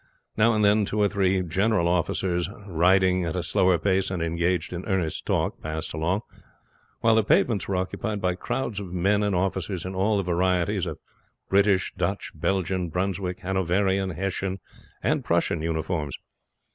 Now 0.35 0.55
and 0.55 0.65
then 0.65 0.83
two 0.83 0.97
or 0.99 1.07
three 1.07 1.43
general 1.43 1.87
officers, 1.87 2.49
riding 2.65 3.23
at 3.23 3.35
a 3.35 3.43
slower 3.43 3.77
pace 3.77 4.09
and 4.09 4.19
engaged 4.19 4.73
in 4.73 4.83
earnest 4.87 5.27
talk, 5.27 5.61
passed 5.61 5.93
along, 5.93 6.21
while 7.01 7.13
the 7.13 7.23
pavements 7.23 7.67
were 7.67 7.75
occupied 7.75 8.19
by 8.19 8.33
crowds 8.33 8.79
of 8.79 8.91
men 8.91 9.21
and 9.21 9.35
officers 9.35 9.85
in 9.85 9.93
all 9.93 10.17
the 10.17 10.23
varieties 10.23 10.87
of 10.87 10.97
British, 11.49 11.93
Dutch, 11.95 12.31
Belgian, 12.33 12.89
Brunswick, 12.89 13.41
Hanoverian, 13.41 14.09
Hessian, 14.09 14.57
and 15.03 15.23
Prussian 15.23 15.61
uniforms. 15.61 16.15